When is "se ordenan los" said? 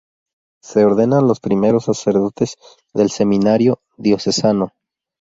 0.63-1.39